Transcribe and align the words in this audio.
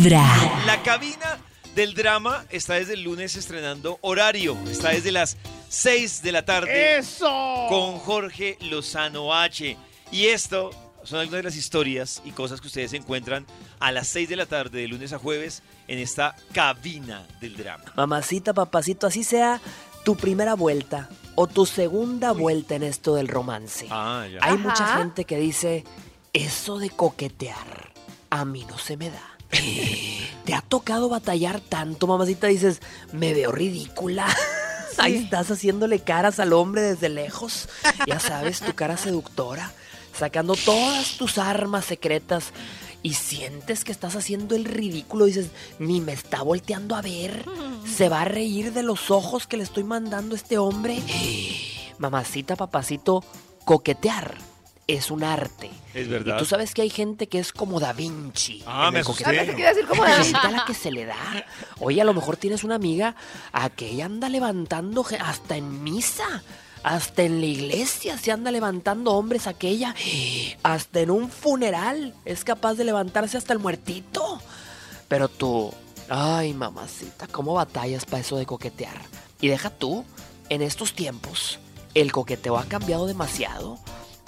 Vibra. 0.00 0.24
La 0.64 0.82
cabina 0.82 1.38
del 1.74 1.92
drama 1.92 2.46
está 2.48 2.74
desde 2.74 2.94
el 2.94 3.02
lunes 3.02 3.36
estrenando 3.36 3.98
horario. 4.00 4.56
Está 4.70 4.90
desde 4.90 5.12
las 5.12 5.36
6 5.68 6.22
de 6.22 6.32
la 6.32 6.42
tarde 6.46 6.96
¡Eso! 6.96 7.66
con 7.68 7.98
Jorge 7.98 8.56
Lozano 8.62 9.34
H. 9.34 9.76
Y 10.10 10.26
esto 10.28 10.70
son 11.04 11.20
algunas 11.20 11.40
de 11.40 11.42
las 11.50 11.56
historias 11.56 12.22
y 12.24 12.30
cosas 12.30 12.62
que 12.62 12.68
ustedes 12.68 12.94
encuentran 12.94 13.44
a 13.78 13.92
las 13.92 14.08
6 14.08 14.30
de 14.30 14.36
la 14.36 14.46
tarde 14.46 14.80
de 14.80 14.88
lunes 14.88 15.12
a 15.12 15.18
jueves 15.18 15.62
en 15.86 15.98
esta 15.98 16.34
cabina 16.54 17.26
del 17.42 17.58
drama. 17.58 17.84
Mamacita, 17.94 18.54
papacito, 18.54 19.06
así 19.06 19.22
sea 19.22 19.60
tu 20.02 20.16
primera 20.16 20.54
vuelta 20.54 21.10
o 21.34 21.46
tu 21.46 21.66
segunda 21.66 22.32
vuelta 22.32 22.74
en 22.74 22.84
esto 22.84 23.16
del 23.16 23.28
romance. 23.28 23.86
Ah, 23.90 24.26
ya. 24.32 24.38
Hay 24.40 24.54
Ajá. 24.54 24.56
mucha 24.56 24.96
gente 24.96 25.26
que 25.26 25.36
dice, 25.36 25.84
eso 26.32 26.78
de 26.78 26.88
coquetear 26.88 27.92
a 28.30 28.46
mí 28.46 28.64
no 28.64 28.78
se 28.78 28.96
me 28.96 29.10
da. 29.10 29.36
¿Te 29.50 30.54
ha 30.54 30.62
tocado 30.62 31.08
batallar 31.08 31.60
tanto, 31.60 32.06
mamacita? 32.06 32.46
Dices, 32.46 32.80
me 33.12 33.34
veo 33.34 33.52
ridícula. 33.52 34.26
Ahí 34.98 35.16
estás 35.16 35.50
haciéndole 35.50 36.00
caras 36.00 36.40
al 36.40 36.52
hombre 36.52 36.82
desde 36.82 37.08
lejos. 37.08 37.68
Ya 38.06 38.20
sabes, 38.20 38.60
tu 38.60 38.74
cara 38.74 38.96
seductora, 38.96 39.72
sacando 40.18 40.56
todas 40.56 41.16
tus 41.16 41.38
armas 41.38 41.84
secretas. 41.84 42.52
Y 43.02 43.14
sientes 43.14 43.84
que 43.84 43.92
estás 43.92 44.14
haciendo 44.14 44.54
el 44.54 44.66
ridículo. 44.66 45.24
Dices, 45.24 45.46
ni 45.78 46.00
me 46.00 46.12
está 46.12 46.42
volteando 46.42 46.96
a 46.96 47.00
ver. 47.00 47.46
Se 47.86 48.08
va 48.10 48.22
a 48.22 48.26
reír 48.26 48.72
de 48.72 48.82
los 48.82 49.10
ojos 49.10 49.46
que 49.46 49.56
le 49.56 49.62
estoy 49.62 49.84
mandando 49.84 50.34
a 50.34 50.38
este 50.38 50.58
hombre. 50.58 50.98
Mamacita, 51.98 52.56
papacito, 52.56 53.24
coquetear 53.64 54.49
es 54.94 55.10
un 55.10 55.24
arte. 55.24 55.70
Es 55.94 56.06
Y 56.06 56.10
verdad. 56.10 56.38
tú 56.38 56.44
sabes 56.44 56.74
que 56.74 56.82
hay 56.82 56.90
gente 56.90 57.28
que 57.28 57.38
es 57.38 57.52
como 57.52 57.80
Da 57.80 57.92
Vinci. 57.92 58.62
Ah, 58.66 58.90
me 58.92 59.00
asusté. 59.00 59.24
coqueteo. 59.24 59.46
¿Qué 59.46 59.54
quiere 59.54 59.70
decir 59.74 59.88
como 59.88 60.02
Hay 60.04 60.18
de 60.18 60.24
gente 60.24 60.38
a 60.46 60.50
la 60.50 60.64
que 60.64 60.74
se 60.74 60.90
le 60.90 61.06
da. 61.06 61.16
Oye, 61.78 62.00
a 62.00 62.04
lo 62.04 62.14
mejor 62.14 62.36
tienes 62.36 62.64
una 62.64 62.76
amiga 62.76 63.14
a 63.52 63.70
que 63.70 63.90
ella 63.90 64.06
anda 64.06 64.28
levantando 64.28 65.04
hasta 65.20 65.56
en 65.56 65.82
misa. 65.82 66.42
Hasta 66.82 67.24
en 67.24 67.40
la 67.40 67.46
iglesia 67.46 68.16
se 68.16 68.32
anda 68.32 68.50
levantando 68.50 69.12
hombres 69.12 69.46
aquella. 69.46 69.94
Hasta 70.62 71.00
en 71.00 71.10
un 71.10 71.28
funeral 71.30 72.14
es 72.24 72.42
capaz 72.44 72.74
de 72.74 72.84
levantarse 72.84 73.36
hasta 73.36 73.52
el 73.52 73.58
muertito. 73.58 74.40
Pero 75.06 75.28
tú, 75.28 75.74
ay 76.08 76.54
mamacita, 76.54 77.26
¿cómo 77.26 77.52
batallas 77.54 78.06
para 78.06 78.20
eso 78.20 78.36
de 78.38 78.46
coquetear? 78.46 78.96
Y 79.42 79.48
deja 79.48 79.68
tú, 79.68 80.04
en 80.48 80.62
estos 80.62 80.94
tiempos, 80.94 81.58
el 81.94 82.12
coqueteo 82.12 82.56
ha 82.56 82.64
cambiado 82.64 83.06
demasiado. 83.06 83.78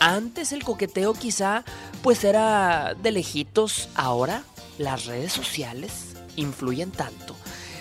Antes 0.00 0.52
el 0.52 0.64
coqueteo 0.64 1.12
quizá 1.14 1.62
pues 2.02 2.24
era 2.24 2.94
de 2.94 3.12
lejitos, 3.12 3.88
ahora 3.94 4.42
las 4.78 5.04
redes 5.04 5.32
sociales 5.32 6.14
influyen 6.36 6.90
tanto. 6.90 7.36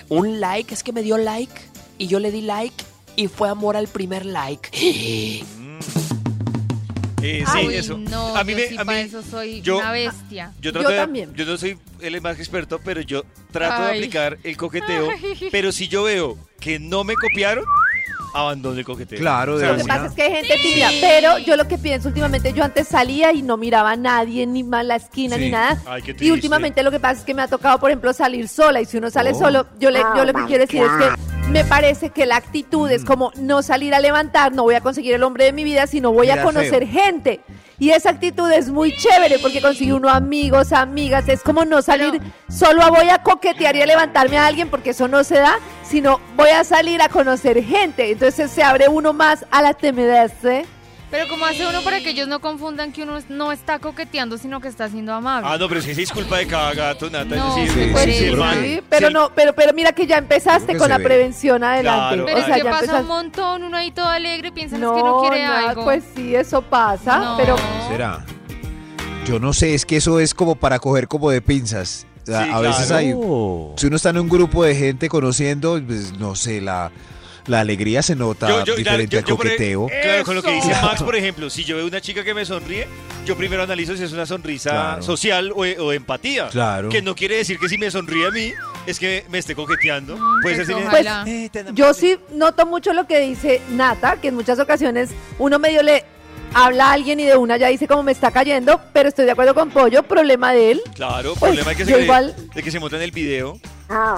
Un 0.09 0.39
like 0.42 0.73
es 0.73 0.84
que 0.84 0.92
me 0.92 1.02
dio 1.02 1.17
like 1.17 1.53
y 1.98 2.08
yo 2.08 2.20
le 2.20 2.31
di 2.31 2.42
like 2.42 2.84
y 3.16 3.28
fue 3.28 3.48
amor 3.50 3.78
al 3.78 3.88
primer 3.88 4.26
like. 4.26 4.70
Eh, 7.22 7.44
sí, 7.52 7.58
Ay, 7.67 7.76
eso. 7.76 7.98
No, 7.98 8.33
a 8.33 8.45
mí 8.45 8.54
yo 8.54 8.58
me- 8.59 8.67
sí 8.70 8.78
a 8.78 8.86
para 8.86 8.98
mí- 9.00 9.04
eso 9.04 9.22
soy 9.22 9.59
yo- 9.61 9.80
una 9.80 9.92
bestia. 9.92 10.54
Yo, 10.61 10.72
trato 10.72 10.88
Yo 10.88 10.94
de- 10.94 11.02
también. 11.02 11.33
yo 11.36 11.44
no 11.45 11.58
soy 11.58 11.78
el 12.00 12.22
más 12.22 12.38
experto, 12.39 12.80
pero 12.81 13.02
yo 13.02 13.23
trato 13.52 13.83
de 13.83 13.89
aplicar 13.89 14.38
el 14.42 14.56
coqueteo. 14.56 15.09
Pero 15.52 15.73
si 15.73 15.89
yo 15.89 16.04
veo 16.04 16.38
que 16.61 16.80
no 16.80 17.04
me 17.04 17.16
copiaron, 17.16 17.66
abandono 18.34 18.78
el 18.80 18.86
coqueteo. 18.86 19.20
Claro, 19.20 19.58
de 19.58 19.68
Lo 19.68 19.76
que 19.78 19.84
una. 19.84 19.94
pasa 19.96 20.06
es 20.08 20.14
que 20.14 20.24
hay 20.24 20.32
gente 20.32 20.56
tímida, 20.62 20.90
pero 21.02 21.38
yo 21.40 21.56
lo 21.56 21.68
que 21.68 21.78
pienso 21.78 22.08
últimamente, 22.10 22.54
yo 22.54 22.64
antes 22.64 22.88
salía 22.88 23.32
y 23.34 23.42
no 23.42 23.58
miraba 23.58 23.92
a 23.92 23.96
nadie, 23.96 24.46
ni 24.46 24.64
más 24.64 24.86
la 24.86 24.96
esquina, 24.98 25.36
Sí. 25.38 25.44
ni 25.46 25.52
nada. 25.52 25.82
Ay, 25.88 26.02
qué 26.02 26.12
y 26.12 26.14
triste. 26.16 26.34
últimamente 26.34 26.84
lo 26.84 26.92
que 26.92 27.00
pasa 27.00 27.20
es 27.20 27.26
que 27.26 27.34
me 27.34 27.42
ha 27.42 27.48
tocado, 27.48 27.80
por 27.80 27.90
ejemplo, 27.90 28.14
salir 28.14 28.48
sola. 28.48 28.82
Y 28.82 28.86
si 28.86 28.98
uno 28.98 29.10
sale 29.10 29.32
Oh. 29.34 29.40
solo, 29.40 29.66
yo, 29.80 29.90
le, 29.92 30.00
yo 30.16 30.26
lo 30.26 30.34
que 30.34 30.46
quiero 30.46 30.66
decir 30.66 30.82
es 30.82 30.90
que 30.90 31.50
me 31.52 31.64
parece 31.66 32.12
que 32.12 32.26
la 32.26 32.36
actitud 32.36 32.90
Mm. 32.90 32.94
es 32.94 33.04
como 33.06 33.32
no 33.38 33.62
salir 33.64 33.94
a 33.96 34.00
levantar, 34.00 34.52
no 34.54 34.64
voy 34.64 34.76
a 34.76 34.82
conseguir 34.82 35.14
el 35.16 35.24
hombre 35.24 35.45
de 35.45 35.54
mi 35.54 35.64
vida, 35.64 35.88
sino 35.88 36.12
voy 36.12 36.30
a 36.30 36.34
Mira, 36.34 36.44
conocer 36.45 36.88
gente. 36.88 37.39
Y 37.80 37.92
esa 37.92 38.10
actitud 38.10 38.52
es 38.52 38.70
muy 38.70 38.94
chévere 38.95 39.39
porque 39.39 39.62
consigue 39.62 39.94
uno 39.94 40.10
amigos, 40.10 40.73
amigas. 40.73 41.28
Es 41.30 41.42
como 41.42 41.64
no 41.66 41.82
salir 41.82 42.20
solo 42.50 42.88
voy 42.89 43.10
a 43.10 43.20
coquetear 43.23 43.76
y 43.78 43.82
a 43.82 43.86
levantarme 43.86 44.38
a 44.38 44.45
alguien 44.48 44.70
porque 44.70 44.89
eso 44.89 45.08
no 45.08 45.23
se 45.23 45.36
da, 45.36 45.56
sino 45.89 46.20
voy 46.38 46.50
a 46.52 46.64
salir 46.64 47.02
a 47.02 47.10
conocer 47.10 47.61
gente. 47.64 48.11
Entonces 48.11 48.52
se 48.52 48.64
abre 48.64 48.88
uno 48.88 49.11
más 49.14 49.45
a 49.52 49.61
la 49.61 49.73
timidez. 49.73 50.32
¿eh? 50.45 50.66
Pero 51.11 51.27
como 51.27 51.44
hace 51.45 51.66
uno 51.67 51.82
para 51.82 52.00
que 52.02 52.11
ellos 52.11 52.27
no 52.27 52.39
confundan 52.39 52.92
que 52.92 53.02
uno 53.02 53.17
no 53.30 53.52
está 53.52 53.80
coqueteando, 53.80 54.38
sino 54.38 54.61
que 54.61 54.67
está 54.67 54.88
siendo 54.89 55.11
amable. 55.11 55.50
Ah, 55.52 55.58
no, 55.58 55.67
pero 55.67 55.82
si 55.82 55.89
esa 55.89 56.02
es 56.02 56.11
culpa 56.11 56.38
de 56.38 56.45
cada 56.45 56.72
gato, 56.76 57.10
Nata. 57.10 57.36
No, 57.36 57.55
sí, 57.55 57.61
decir, 57.61 57.92
Pues 57.92 58.04
sí, 58.05 58.11
sí, 58.14 58.36
sí, 58.76 58.82
pero 58.88 59.10
no, 59.10 59.32
pero, 59.33 59.54
pero 59.54 59.73
mira 59.73 59.92
que 59.92 60.05
ya 60.05 60.17
empezaste 60.20 60.77
con 60.77 60.88
la 60.89 61.00
ve. 61.00 61.05
prevención 61.05 61.64
adelante. 61.64 62.16
Claro. 62.16 62.26
Pero 62.27 62.39
O 62.39 62.45
sea, 62.45 62.56
que 62.58 62.64
ya 62.64 62.70
pasa 62.70 62.86
empezaste- 62.86 63.02
un 63.02 63.08
montón, 63.08 63.64
uno 63.64 63.76
ahí 63.77 63.89
todo 63.89 64.06
alegre, 64.08 64.52
piensan 64.52 64.82
no, 64.82 64.95
es 64.95 65.02
que 65.02 65.10
no 65.10 65.21
quiere 65.21 65.44
nada, 65.44 65.70
algo. 65.71 65.83
pues 65.83 66.04
sí, 66.16 66.36
eso 66.36 66.61
pasa, 66.61 67.17
No. 67.17 67.38
pero 67.38 67.56
¿Será? 67.89 68.23
Yo 69.26 69.39
no 69.39 69.52
sé, 69.54 69.73
es 69.73 69.86
que 69.88 69.98
eso 69.98 70.20
es 70.20 70.33
como 70.36 70.56
para 70.56 70.77
coger 70.77 71.08
como 71.08 71.32
de 71.32 71.42
pinzas. 71.42 72.06
Sí, 72.44 72.50
a 72.52 72.60
veces 72.60 72.88
claro. 72.88 72.95
hay. 73.73 73.80
Si 73.80 73.88
uno 73.88 73.95
está 73.95 74.10
en 74.10 74.20
un 74.20 74.30
grupo 74.30 74.64
de 74.64 74.76
gente 74.76 75.10
conociendo, 75.10 75.82
pues 75.86 76.14
no 76.17 76.36
sé, 76.36 76.62
la, 76.62 76.92
la 77.48 77.62
alegría 77.62 78.02
se 78.04 78.16
nota 78.16 78.48
Yo- 78.48 78.66
yo- 78.66 78.76
diferente 78.76 79.14
yo- 79.16 79.20
al 79.20 79.26
yo 79.26 79.36
por- 79.38 79.45
coqueteo. 79.48 79.88
Claro, 79.88 80.23
con 80.26 80.36
lo 80.36 80.44
que 80.44 80.52
dice. 80.52 80.70
Max, 80.82 81.02
por 81.04 81.16
ejemplo, 81.16 81.50
si 81.50 81.64
yo 81.64 81.76
veo 81.78 81.88
una 81.88 82.00
chica 82.02 82.23
que 82.23 82.34
me 82.34 82.45
sonríe, 82.45 82.88
yo 83.26 83.36
primero 83.36 83.64
analizo 83.64 83.95
si 83.98 84.04
es 84.04 84.12
una 84.12 84.26
sonrisa 84.26 84.70
Claro. 84.70 85.02
social 85.04 85.52
o, 85.56 85.92
empatía. 85.94 86.48
Claro. 86.50 86.89
Que 86.89 87.02
no 87.02 87.16
quiere 87.16 87.38
decir 87.38 87.58
que 87.60 87.68
si 87.70 87.78
me 87.78 87.89
sonríe 87.89 88.28
a 88.28 88.32
mí, 88.32 88.52
es 88.86 89.00
que 89.00 89.26
me 89.30 89.38
esté 89.39 89.56
coqueteando. 89.56 90.18
Puede 90.42 90.66
ser 90.66 90.76
pues. 90.89 91.06
Eh, 91.28 91.50
te 91.52 91.60
enamoré. 91.60 91.76
yo 91.82 91.94
sí 91.94 92.18
noto 92.34 92.66
mucho 92.66 92.94
lo 92.94 93.08
que 93.08 93.20
dice 93.20 93.62
Nata, 93.72 94.18
que 94.22 94.28
en 94.30 94.36
muchas 94.36 94.60
ocasiones 94.60 95.10
uno 95.39 95.58
medio 95.60 95.82
le 95.84 96.06
habla 96.54 96.89
a 96.89 96.93
alguien 96.93 97.20
y 97.20 97.26
de 97.26 97.37
una 97.37 97.58
ya 97.58 97.67
dice 97.67 97.87
como 97.87 98.04
me 98.04 98.11
está 98.11 98.32
cayendo, 98.32 98.80
pero 98.93 99.10
estoy 99.10 99.26
de 99.26 99.32
acuerdo 99.32 99.54
con 99.54 99.70
Pollo, 99.70 100.04
problema 100.04 100.52
de 100.54 100.71
él. 100.71 100.82
Claro, 100.95 101.33
Pues, 101.39 101.52
problema 101.52 101.71
es 101.71 101.77
que 101.77 101.86
se 101.86 101.92
yo 101.92 101.98
cree- 101.98 102.05
igual- 102.05 102.36
de 102.55 102.64
que 102.64 102.71
se 102.71 102.80
monta 102.80 102.95
en 102.98 103.04
el 103.04 103.11
video. 103.11 103.60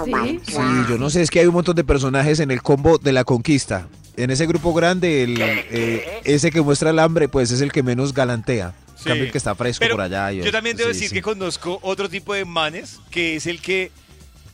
Sí. 0.05 0.39
Sí, 0.45 0.57
yo 0.89 0.97
no 0.97 1.09
sé, 1.09 1.21
es 1.21 1.29
que 1.29 1.39
hay 1.39 1.45
un 1.47 1.53
montón 1.53 1.75
de 1.75 1.83
personajes 1.83 2.39
en 2.39 2.51
el 2.51 2.61
combo 2.61 2.97
de 2.97 3.11
la 3.13 3.23
conquista. 3.23 3.87
En 4.17 4.29
ese 4.29 4.45
grupo 4.45 4.73
grande, 4.73 5.23
el, 5.23 5.37
eh, 5.39 6.19
ese 6.25 6.51
que 6.51 6.61
muestra 6.61 6.89
el 6.89 6.99
hambre, 6.99 7.29
pues 7.29 7.51
es 7.51 7.61
el 7.61 7.71
que 7.71 7.81
menos 7.81 8.13
galantea. 8.13 8.73
En 8.89 8.97
Sí. 8.97 9.03
cambio, 9.09 9.23
el 9.25 9.31
que 9.31 9.37
está 9.37 9.55
fresco 9.55 9.79
Pero 9.79 9.95
por 9.95 10.01
allá. 10.01 10.31
y- 10.33 10.43
yo 10.43 10.51
también 10.51 10.75
debo 10.77 10.89
sí, 10.89 10.93
decir 10.95 11.09
sí. 11.09 11.15
que 11.15 11.21
conozco 11.21 11.79
otro 11.81 12.09
tipo 12.09 12.33
de 12.33 12.43
manes, 12.45 12.99
que 13.09 13.35
es 13.37 13.47
el 13.47 13.61
que 13.61 13.91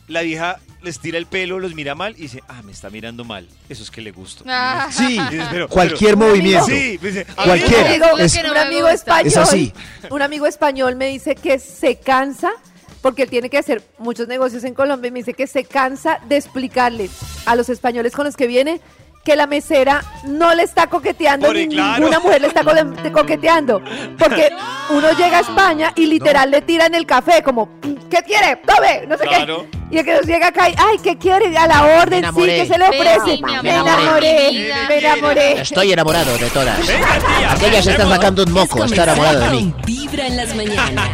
la 0.06 0.22
vieja 0.22 0.58
les 0.82 1.00
tira 1.00 1.18
el 1.18 1.26
pelo, 1.26 1.58
los 1.58 1.74
mira 1.74 1.94
mal 1.94 2.14
y 2.16 2.22
dice, 2.22 2.42
ah, 2.48 2.62
me 2.62 2.72
está 2.72 2.88
mirando 2.90 3.24
mal. 3.24 3.48
Eso 3.68 3.82
es 3.82 3.90
que 3.90 4.00
le 4.00 4.12
gusto. 4.12 4.44
Ah. 4.46 4.88
Sí, 4.90 5.18
pero- 5.50 5.68
cualquier 5.68 6.16
pero- 6.16 6.28
movimiento. 6.28 6.66
Sí, 6.66 6.98
me 7.02 7.08
dice, 7.08 7.26
Cualquiera. 7.34 7.80
Un 7.80 7.86
amigo, 7.88 8.18
Es- 8.18 8.34
que 8.36 8.42
no 8.42 8.48
un 8.48 8.54
me 8.54 8.60
amigo 8.60 8.80
gusta. 8.82 8.94
español, 8.94 9.26
Es 9.26 9.36
así. 9.36 9.72
un 10.10 10.22
amigo 10.22 10.46
español 10.46 10.96
me 10.96 11.06
dice 11.08 11.34
que 11.34 11.58
se 11.58 11.96
cansa 11.96 12.50
porque 13.02 13.22
él 13.22 13.30
tiene 13.30 13.48
que 13.50 13.58
hacer 13.58 13.82
muchos 13.98 14.28
negocios 14.28 14.64
en 14.64 14.74
Colombia 14.74 15.08
y 15.08 15.12
me 15.12 15.18
dice 15.20 15.34
que 15.34 15.46
se 15.46 15.64
cansa 15.64 16.18
de 16.28 16.36
explicarle 16.36 17.08
a 17.46 17.54
los 17.56 17.68
españoles 17.68 18.12
con 18.12 18.24
los 18.26 18.36
que 18.36 18.46
viene 18.46 18.80
que 19.24 19.36
la 19.36 19.46
mesera 19.46 20.02
no 20.24 20.54
le 20.54 20.62
está 20.62 20.86
coqueteando 20.88 21.52
ni 21.52 21.68
claro. 21.68 21.98
ninguna 21.98 22.18
mujer 22.18 22.40
le 22.40 22.46
está 22.48 22.64
co- 22.64 23.12
coqueteando 23.12 23.82
porque 24.18 24.48
uno 24.90 25.10
llega 25.12 25.38
a 25.38 25.40
España 25.42 25.92
y 25.96 26.06
literal 26.06 26.50
le 26.50 26.62
tiran 26.62 26.94
el 26.94 27.04
café 27.04 27.42
como 27.42 27.68
¿qué 28.10 28.22
quiere? 28.26 28.56
tome 28.66 29.06
no 29.06 29.18
sé 29.18 29.24
Claro. 29.26 29.66
qué 29.70 29.77
y 29.90 29.98
el 29.98 30.04
que 30.04 30.14
nos 30.14 30.26
llega 30.26 30.48
acá 30.48 30.68
y, 30.68 30.74
ay 30.76 30.98
¿qué 31.02 31.16
quiere? 31.16 31.56
a 31.56 31.66
la 31.66 31.84
orden 32.02 32.24
sí 32.34 32.42
que 32.46 32.66
se 32.66 32.78
le 32.78 32.84
ofrece 32.84 33.40
me 33.42 33.70
enamoré 33.74 34.72
me 34.88 34.98
enamoré 34.98 35.60
Estoy 35.62 35.92
enamorado 35.92 36.36
de 36.38 36.50
todas. 36.50 36.86
venga, 36.86 37.08
tía, 37.38 37.52
Aquella 37.52 37.82
se 37.82 37.90
está 37.90 38.02
hacemos- 38.02 38.14
sacando 38.16 38.42
un 38.42 38.48
Es 38.48 38.54
moco, 38.54 38.84
está 38.84 39.02
enamorada 39.04 39.48
de 39.50 39.56
mí. 39.56 39.74
Vibra 39.86 40.26
en 40.26 40.36
las 40.36 40.54
mañanas. 40.54 41.08